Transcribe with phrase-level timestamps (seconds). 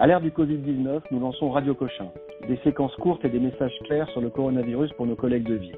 [0.00, 2.06] À l'ère du Covid-19, nous lançons Radio Cochin,
[2.48, 5.76] des séquences courtes et des messages clairs sur le coronavirus pour nos collègues de ville.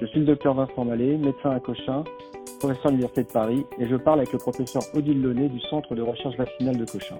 [0.00, 2.04] Je suis le docteur Vincent Mallet, médecin à Cochin,
[2.60, 5.96] professeur à l'Université de Paris, et je parle avec le professeur Odile Launay du Centre
[5.96, 7.16] de recherche vaccinale de Cochin.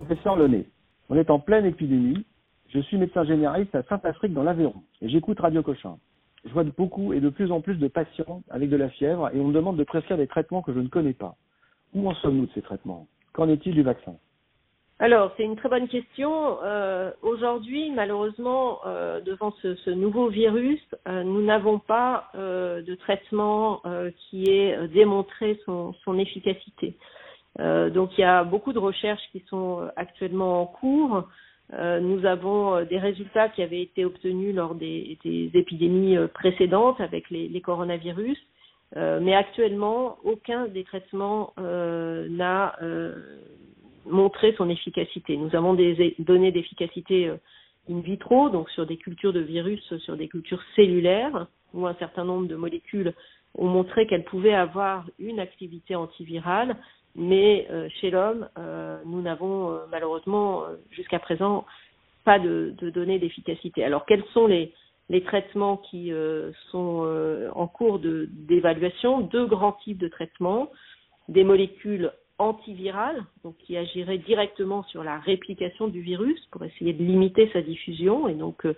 [0.00, 0.66] Professeur Launay,
[1.08, 2.26] on est en pleine épidémie.
[2.66, 5.98] Je suis médecin généraliste à Saint-Afrique dans l'Aveyron et j'écoute Radio Cochin.
[6.44, 9.38] Je vois beaucoup et de plus en plus de patients avec de la fièvre et
[9.38, 11.36] on me demande de prescrire des traitements que je ne connais pas.
[11.94, 13.06] Où en sommes-nous de ces traitements?
[13.32, 14.16] Qu'en est-il du vaccin?
[15.00, 16.58] Alors, c'est une très bonne question.
[16.62, 23.82] Euh, Aujourd'hui, malheureusement, euh, devant ce, nouveau virus, euh, nous n'avons pas de traitement
[24.16, 26.96] qui ait démontré son, efficacité.
[27.58, 31.24] Donc, il y a beaucoup de recherches qui sont actuellement en cours.
[31.72, 35.18] nous avons des résultats qui avaient été obtenus lors des,
[35.54, 38.38] épidémies précédentes avec les coronavirus.
[38.96, 43.14] Euh, mais actuellement, aucun des traitements euh, n'a euh,
[44.06, 45.36] montré son efficacité.
[45.36, 47.32] Nous avons des données d'efficacité
[47.90, 52.24] in vitro, donc sur des cultures de virus, sur des cultures cellulaires, où un certain
[52.24, 53.12] nombre de molécules
[53.56, 56.76] ont montré qu'elles pouvaient avoir une activité antivirale,
[57.16, 57.68] mais
[58.00, 58.48] chez l'homme,
[59.06, 61.64] nous n'avons malheureusement jusqu'à présent
[62.24, 63.84] pas de, de données d'efficacité.
[63.84, 64.72] Alors quels sont les,
[65.08, 70.70] les traitements qui euh, sont euh, en cours d'évaluation, deux grands types de traitements,
[71.28, 77.04] des molécules antivirales, donc qui agiraient directement sur la réplication du virus pour essayer de
[77.04, 78.74] limiter sa diffusion et donc euh,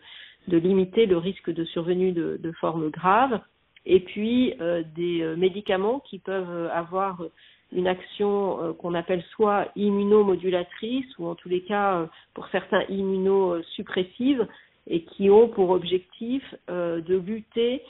[0.48, 3.40] de limiter le risque de survenue de, de formes graves,
[3.88, 4.52] et puis
[4.96, 7.22] des médicaments qui peuvent avoir
[7.70, 14.44] une action qu'on appelle soit immunomodulatrice ou en tous les cas pour certains immunosuppressive
[14.86, 17.82] et qui ont pour objectif euh, de lutter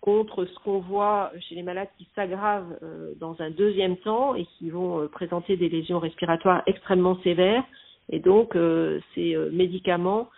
[0.00, 4.44] contre ce qu'on voit chez les malades qui s'aggravent euh, dans un deuxième temps et
[4.58, 7.64] qui vont euh, présenter des lésions respiratoires extrêmement sévères.
[8.10, 8.54] Et donc,
[9.14, 10.28] ces médicaments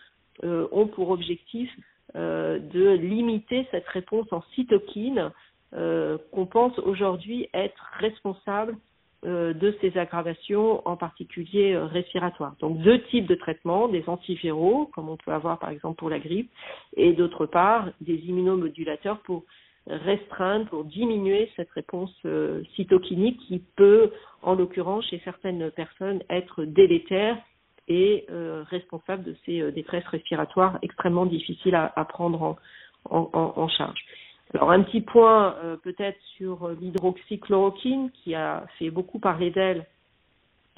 [0.44, 1.68] ont pour objectif
[2.14, 5.32] de limiter cette réponse en cytokine
[5.72, 8.76] qu'on pense aujourd'hui être responsable
[9.26, 12.54] de ces aggravations, en particulier euh, respiratoires.
[12.60, 16.18] Donc deux types de traitements, des antiviraux, comme on peut avoir par exemple pour la
[16.18, 16.50] grippe,
[16.96, 19.44] et d'autre part des immunomodulateurs pour
[19.88, 24.10] restreindre, pour diminuer cette réponse euh, cytokinique qui peut,
[24.42, 27.36] en l'occurrence chez certaines personnes, être délétère
[27.88, 32.56] et euh, responsable de ces euh, détresses respiratoires extrêmement difficiles à, prendre en,
[33.32, 34.04] en, en charge.
[34.54, 39.86] Alors un petit point euh, peut-être sur euh, l'hydroxychloroquine qui a fait beaucoup parler d'elle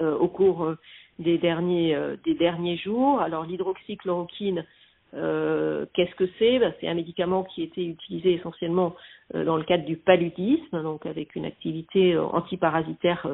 [0.01, 0.73] euh, au cours
[1.19, 3.19] des derniers jours.
[3.19, 4.65] Alors l'hydroxychloroquine,
[5.11, 6.59] qu'est-ce que c'est?
[6.59, 8.95] Ben, C'est un médicament qui était utilisé essentiellement
[9.33, 13.27] dans le cadre du paludisme, donc avec une activité antiparasitaire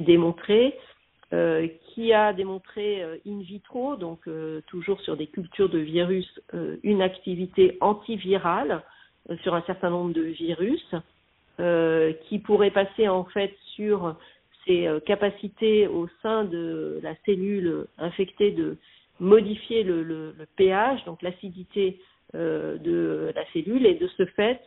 [0.00, 0.76] démontrée.
[1.30, 4.28] Qui a démontré in vitro, donc
[4.66, 6.40] toujours sur des cultures de virus,
[6.82, 8.82] une activité antivirale
[9.42, 10.94] sur un certain nombre de virus
[11.60, 14.16] euh, qui pourraient passer en fait sur
[14.66, 18.76] ces euh, capacités au sein de la cellule infectée de
[19.20, 21.98] modifier le, le, le pH, donc l'acidité
[22.34, 24.60] euh, de la cellule, et de ce fait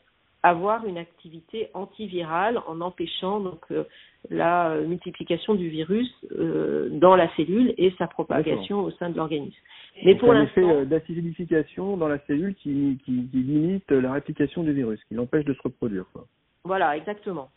[0.43, 3.83] avoir une activité antivirale en empêchant donc euh,
[4.29, 9.55] la multiplication du virus euh, dans la cellule et sa propagation au sein de l'organisme.
[10.03, 14.63] Mais pour l'instant, effet euh, d'acidification dans la cellule qui, qui, qui, limite la réplication
[14.63, 16.05] du virus, qui l'empêche de se reproduire.
[16.13, 16.25] Quoi.
[16.63, 17.49] Voilà, exactement.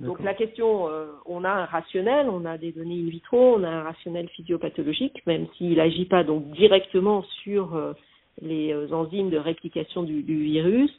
[0.00, 3.62] Donc la question, euh, on a un rationnel, on a des données in vitro, on
[3.62, 7.92] a un rationnel physiopathologique, même s'il n'agit pas donc directement sur euh,
[8.40, 10.90] les enzymes de réplication du, du virus,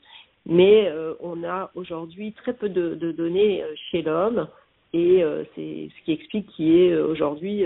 [0.45, 4.47] mais euh, on a aujourd'hui très peu de, de données chez l'homme
[4.93, 5.23] et
[5.55, 7.65] c'est ce qui explique qu'il y ait aujourd'hui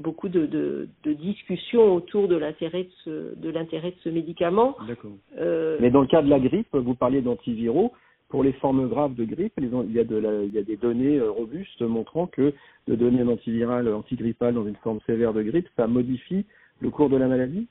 [0.00, 4.76] beaucoup de, de, de, discussions autour de l'intérêt de ce, de l'intérêt de ce médicament.
[4.86, 5.12] D'accord.
[5.38, 7.92] Euh, Mais dans le cas de la grippe, vous parliez d'antiviraux.
[8.28, 10.76] Pour les formes graves de grippe, il y a, de la, il y a des
[10.76, 12.52] données euh, robustes montrant que
[12.86, 16.44] de donner un antiviral antigrippal dans une forme sévère de grippe, ça modifie
[16.80, 17.68] le cours de la maladie?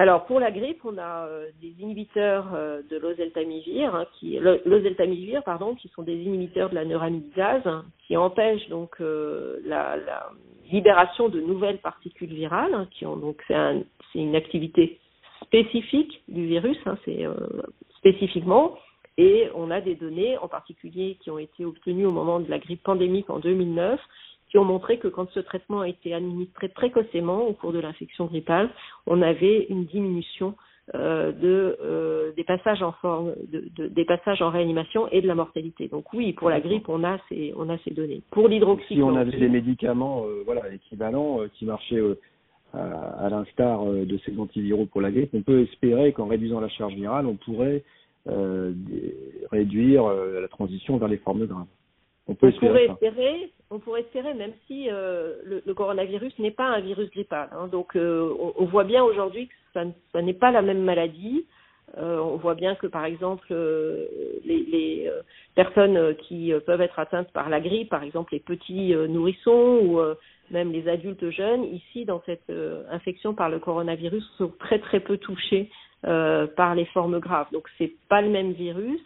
[0.00, 5.42] Alors pour la grippe, on a euh, des inhibiteurs euh, de l'oseltamivir, hein, qui l'oseltamivir
[5.42, 10.30] pardon, qui sont des inhibiteurs de la neuramidase, hein, qui empêchent donc euh, la, la,
[10.70, 13.82] libération de nouvelles particules virales, hein, qui ont donc c'est un,
[14.14, 14.98] une activité
[15.42, 17.34] spécifique du virus, hein, c'est euh,
[17.96, 18.78] spécifiquement,
[19.16, 22.58] et on a des données en particulier qui ont été obtenues au moment de la
[22.58, 24.00] grippe pandémique en 2009
[24.48, 28.26] qui ont montré que quand ce traitement a été administré précocement au cours de l'infection
[28.26, 28.70] grippale,
[29.06, 30.54] on avait une diminution
[30.94, 35.88] de des passages en forme, de, des passages en réanimation et de la mortalité.
[35.88, 38.22] Donc oui, pour la grippe, on a ces on a ces données.
[38.30, 42.02] Pour l'hydroxychloroquine, si on avait des médicaments voilà équivalents qui marchaient
[42.74, 46.94] à, l'instar de ces antiviraux pour la grippe, on peut espérer qu'en réduisant la charge
[46.94, 47.82] virale, on pourrait
[49.50, 51.66] réduire la transition vers les formes graves.
[52.28, 56.80] On, peut pourrait espérer, on pourrait espérer, même si euh, le, coronavirus n'est pas un
[56.80, 57.48] virus grippal.
[57.52, 57.68] Hein.
[57.68, 61.44] donc, euh, on, voit bien aujourd'hui que ça, n'est pas la même maladie.
[61.96, 63.54] Euh, on voit bien que, par exemple,
[64.44, 65.10] les, les
[65.54, 70.00] personnes qui peuvent être atteintes par la grippe, par exemple les petits nourrissons ou
[70.50, 72.52] même les adultes jeunes, ici, dans cette
[72.90, 75.70] infection par le coronavirus, sont très très peu touchés
[76.02, 77.48] par les formes graves.
[77.52, 79.00] Donc, c'est pas le même virus.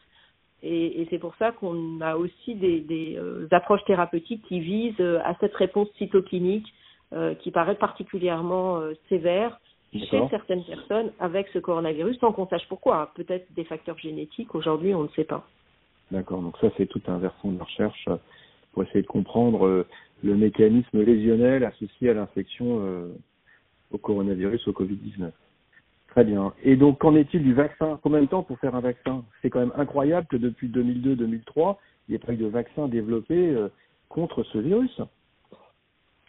[0.62, 4.94] Et, et c'est pour ça qu'on a aussi des, des euh, approches thérapeutiques qui visent
[5.00, 6.72] euh, à cette réponse cytokinique
[7.12, 9.58] euh, qui paraît particulièrement sévère
[9.92, 13.10] chez certaines personnes avec ce coronavirus, sans qu'on sache pourquoi.
[13.14, 15.46] Peut-être des facteurs génétiques, aujourd'hui on ne sait pas.
[16.10, 18.08] D'accord, donc ça c'est tout un versant de recherche
[18.72, 19.84] pour essayer de comprendre
[20.22, 22.80] le mécanisme lésionnel associé à l'infection
[23.90, 25.30] au coronavirus, au Covid-19.
[26.12, 26.52] Très bien.
[26.62, 27.98] Et donc, qu'en est-il du vaccin?
[28.02, 29.24] Combien de temps pour faire un vaccin?
[29.40, 33.34] C'est quand même incroyable que depuis 2002-2003, il n'y ait pas eu de vaccin développé
[33.34, 33.68] euh,
[34.10, 35.00] contre ce virus.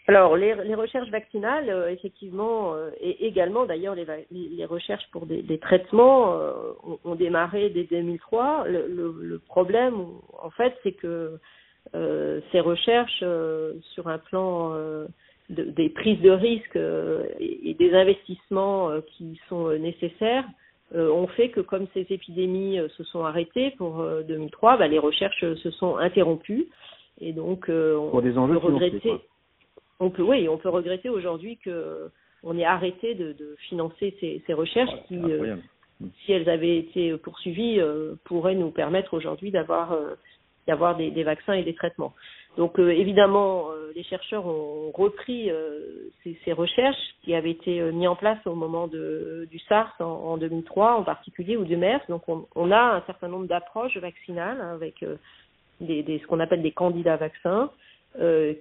[0.07, 5.59] Alors, les, recherches vaccinales, euh, effectivement, euh, et également d'ailleurs les, les, recherches pour des,
[5.59, 6.33] traitements
[7.03, 8.65] ont, démarré dès 2003.
[8.69, 9.95] Le, problème,
[10.41, 11.39] en fait, c'est que
[11.91, 13.23] ces recherches
[13.93, 14.73] sur un plan
[15.49, 20.45] des prises de risques euh, et, des investissements euh, qui sont euh, nécessaires
[20.95, 25.71] ont fait que comme ces épidémies se sont arrêtées pour 2003, bah, les recherches se
[25.71, 26.67] sont interrompues
[27.19, 29.11] et donc on pour des enjeux peut regretter.
[29.99, 32.11] On peut oui, on peut regretter aujourd'hui que
[32.43, 35.17] on ait arrêté de, de financer ces, ces recherches qui,
[36.23, 37.81] si elles avaient été poursuivies,
[38.25, 39.97] pourraient nous permettre aujourd'hui d'avoir
[40.67, 42.13] d'avoir des, des, vaccins et des traitements.
[42.57, 47.81] Donc euh, évidemment, euh, les chercheurs ont repris euh, ces, ces, recherches qui avaient été
[47.91, 51.77] mises en place au moment de, du SARS en, en, 2003 en particulier ou du
[51.77, 52.01] MERS.
[52.09, 55.03] Donc on, on a un certain nombre d'approches vaccinales hein, avec
[55.81, 57.71] des, des, ce qu'on appelle des candidats vaccins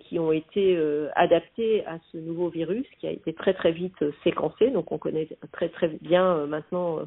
[0.09, 0.79] qui ont été
[1.15, 4.71] adaptés à ce nouveau virus qui a été très très vite séquencé.
[4.71, 7.01] Donc on connaît très très bien maintenant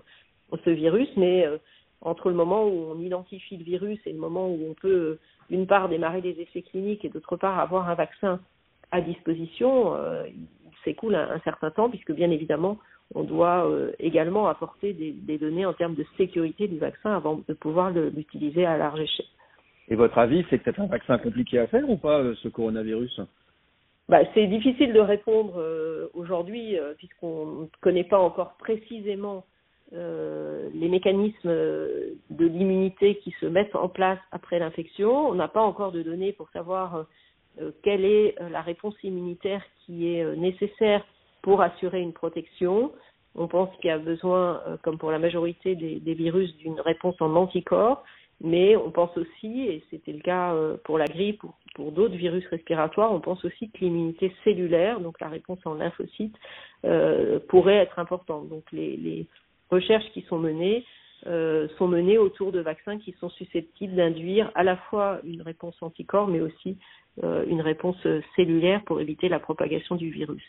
[0.63, 1.47] ce virus, mais
[2.05, 5.17] entre le moment où on identifie le virus et le moment où on peut,
[5.49, 8.39] d'une part, démarrer des essais cliniques et d'autre part, avoir un vaccin
[8.91, 10.45] à disposition, euh, il
[10.83, 12.77] s'écoule un, certain temps puisque, bien évidemment,
[13.15, 17.41] on doit euh, également apporter des, des, données en termes de sécurité du vaccin avant
[17.47, 19.25] de pouvoir l'utiliser à large échelle.
[19.87, 22.49] Et votre avis, c'est que c'est un vaccin compliqué à faire ou pas, euh, ce
[22.49, 23.21] coronavirus?
[24.07, 25.59] Bah, c'est difficile de répondre
[26.13, 29.43] aujourd'hui puisqu'on ne connaît pas encore précisément
[29.93, 35.29] euh, les mécanismes de l'immunité qui se mettent en place après l'infection.
[35.29, 37.05] On n'a pas encore de données pour savoir
[37.61, 41.05] euh, quelle est euh, la réponse immunitaire qui est nécessaire
[41.43, 42.91] pour assurer une protection.
[43.35, 47.35] On pense qu'il y a besoin, comme pour la majorité des, virus, d'une réponse en
[47.35, 48.03] anticorps,
[48.41, 50.55] mais on pense aussi, et c'était le cas
[50.85, 55.19] pour la grippe ou pour d'autres virus respiratoires, on pense aussi que l'immunité cellulaire, donc
[55.19, 56.35] la réponse en lymphocytes,
[56.85, 58.47] euh, pourrait être importante.
[58.47, 59.27] Donc les,
[59.75, 60.85] recherches qui sont menées
[61.27, 65.75] euh, sont menées autour de vaccins qui sont susceptibles d'induire à la fois une réponse
[65.81, 66.77] anticorps, mais aussi
[67.23, 67.97] euh, une réponse
[68.35, 70.43] cellulaire pour éviter la propagation du virus.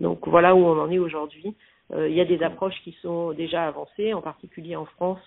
[0.00, 1.54] Donc voilà où on en est aujourd'hui.
[1.92, 5.20] Euh, il y a des approches qui sont déjà avancées, en particulier en France.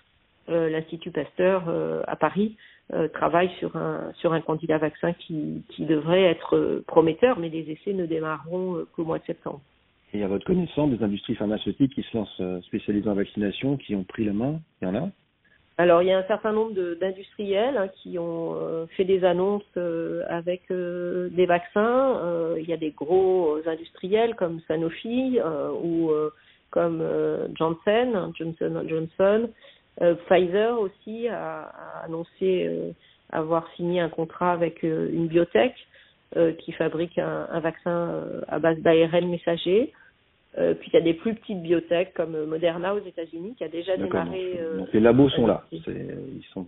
[0.48, 1.72] L'Institut Pasteur
[2.08, 2.56] à Paris
[3.14, 8.06] travaille sur un sur un candidat vaccin qui devrait être prometteur, mais les essais ne
[8.06, 9.60] démarreront qu'au mois de septembre.
[10.14, 13.94] Et à votre connaissance, des industries pharmaceutiques qui se lancent euh, spécialisées en vaccination, qui
[13.94, 15.08] ont pris la main Il y en a?
[15.78, 19.62] Alors, il y a un certain nombre d'industriels hein, qui ont euh, fait des annonces
[19.78, 22.20] euh, avec des vaccins.
[22.58, 25.40] il y a des gros industriels comme Sanofi
[25.82, 26.10] ou
[26.70, 27.02] comme
[27.54, 29.48] Johnson, Johnson Johnson.
[30.26, 32.94] Pfizer aussi a, a annoncé
[33.30, 35.74] avoir signé un contrat avec une biotech
[36.58, 39.92] qui fabrique un, un vaccin à base d'ARN messager.
[40.58, 43.68] Euh, puis il y a des plus petites biotech comme Moderna aux États-Unis qui a
[43.68, 44.58] déjà démarré.
[44.60, 45.64] Euh, les labos sont là.
[45.72, 46.66] Ils sont,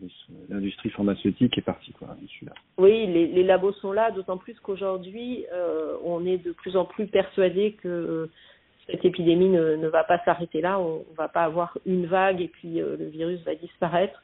[0.49, 2.09] l'industrie pharmaceutique est partie quoi,
[2.43, 6.79] là Oui, les, les, labos sont là, d'autant plus qu'aujourd'hui euh, on est de plus
[6.79, 8.31] en plus persuadé que
[8.87, 10.81] cette épidémie ne, ne va pas s'arrêter là.
[10.81, 14.23] On, ne va pas avoir une vague et puis euh, le virus va disparaître.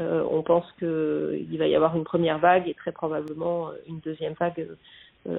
[0.00, 4.66] on pense qu'il va y avoir une première vague et très probablement une deuxième vague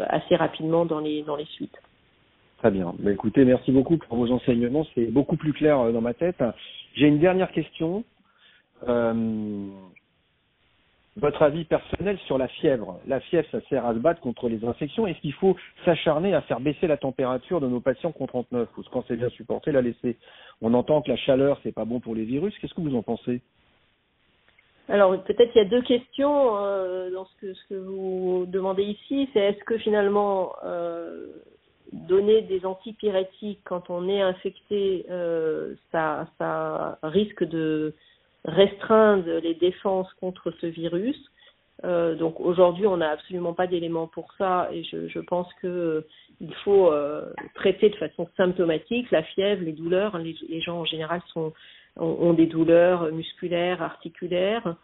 [0.08, 1.78] assez rapidement dans les dans les suites.
[2.58, 2.94] Très bien.
[3.00, 4.86] Bah, écoutez, merci beaucoup pour vos enseignements.
[4.96, 6.44] C'est beaucoup plus clair euh, dans ma tête.
[6.96, 8.04] J'ai une dernière question.
[8.88, 9.68] Euh,
[11.18, 13.00] votre avis personnel sur la fièvre.
[13.08, 15.08] La fièvre, ça sert à se battre contre les infections.
[15.08, 18.84] Est-ce qu'il faut s'acharner à faire baisser la température de nos patients contre 39 ou
[18.92, 20.18] quand c'est bien supporté, la laisser
[20.62, 22.58] On entend que la chaleur, c'est pas bon pour les virus.
[22.60, 23.42] Qu'est-ce que vous en pensez
[24.90, 28.84] alors peut-être il y a deux questions euh, dans ce que, ce que vous demandez
[28.84, 29.28] ici.
[29.34, 30.54] C'est est-ce que finalement
[31.94, 36.28] donner des antipyrétiques quand on est infecté, euh, ça,
[37.04, 37.94] risque de
[38.46, 41.18] restreindre les défenses contre ce virus.
[41.84, 46.06] Euh, donc aujourd'hui, on n'a absolument pas d'éléments pour ça et je, pense que
[46.44, 46.92] euh, faut
[47.56, 50.18] traiter de façon symptomatique la fièvre, les douleurs.
[50.18, 51.22] Les, gens en général
[51.98, 54.76] ont, des douleurs musculaires, articulaires.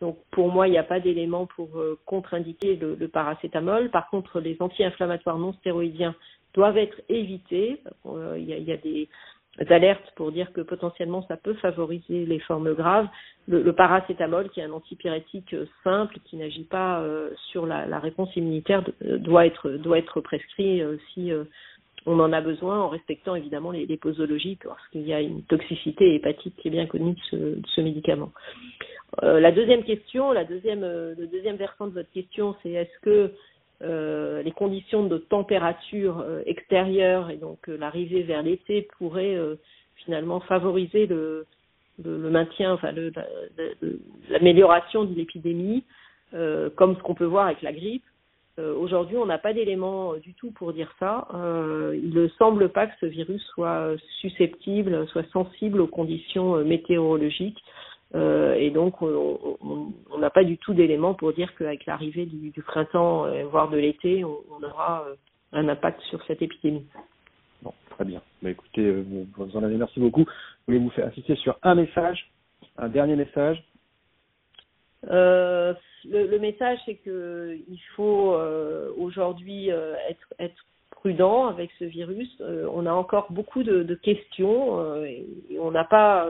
[0.00, 1.68] Donc pour moi, il n'y a pas d'éléments pour
[2.06, 3.90] contre-indiquer le, paracétamol.
[3.90, 6.14] Par contre, les anti-inflammatoires non stéroïdiens
[6.54, 7.80] doivent être évités.
[8.06, 9.08] Euh, il y, a, des
[9.68, 13.08] alertes pour dire que potentiellement ça peut favoriser les formes graves.
[13.48, 18.84] Le, paracétamol, qui est un antipyrétique simple, qui n'agit pas euh, sur la, réponse immunitaire,
[19.00, 21.44] doit être, doit être prescrit euh, si euh,
[22.06, 26.14] on en a besoin, en respectant évidemment les, posologies, parce qu'il y a une toxicité
[26.14, 28.30] hépatique qui est bien connue de ce, de ce médicament.
[29.24, 33.32] Euh, la deuxième question, la deuxième, le deuxième versant de votre question, c'est est-ce que
[33.82, 39.38] euh, les conditions de température euh, extérieure et donc euh, l'arrivée vers l'été pourraient
[40.04, 41.46] finalement favoriser le,
[42.04, 42.92] le, maintien, enfin
[44.28, 45.84] l'amélioration de l'épidémie,
[46.76, 48.04] comme ce qu'on peut voir avec la grippe.
[48.58, 51.26] Aujourd'hui, on n'a pas d'éléments du tout pour dire ça.
[51.94, 57.62] il ne semble pas que ce virus soit susceptible, soit sensible aux conditions météorologiques.
[58.14, 62.62] Euh, et donc, on n'a pas du tout d'éléments pour dire qu'avec l'arrivée du, du,
[62.62, 65.14] printemps, euh, voire de l'été, on, on, aura euh,
[65.52, 66.86] un impact sur cette épidémie.
[67.62, 68.20] Bon, très bien.
[68.42, 70.24] Bah, écoutez, vous en avez merci beaucoup.
[70.26, 72.30] Je voulais vous faire insister sur un message,
[72.78, 73.62] un dernier message.
[75.04, 78.36] Le, le, message, c'est que il faut
[78.98, 82.42] aujourd'hui être, être prudent avec ce virus.
[82.72, 85.26] on a encore beaucoup de, de questions et
[85.58, 86.28] on n'a pas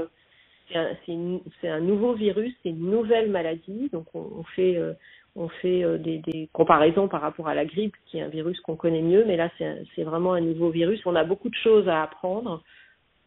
[0.72, 4.92] c'est un, nouveau virus, c'est une nouvelle maladie, donc on, fait, euh,
[5.36, 8.60] on fait euh, des, des, comparaisons par rapport à la grippe, qui est un virus
[8.60, 11.00] qu'on connaît mieux, mais là c'est vraiment un nouveau virus.
[11.06, 12.62] On a beaucoup de choses à apprendre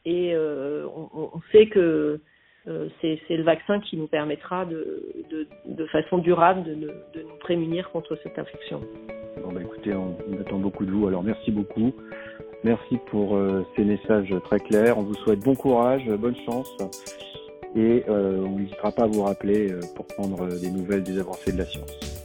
[0.05, 2.19] et euh, on, sait que
[2.67, 5.13] euh, c'est le vaccin qui nous permettra de,
[5.65, 8.81] de, façon durable de, de, nous prémunir contre cette infection.
[9.41, 11.93] Bon bah écoutez, on, attend beaucoup de vous, alors merci beaucoup.
[12.63, 14.97] Merci pour euh, ces messages très clairs.
[14.97, 16.69] On vous souhaite bon courage, bonne chance
[17.75, 21.51] et euh, on n'hésitera pas à vous rappeler euh, pour prendre des nouvelles des avancées
[21.51, 22.22] de la science.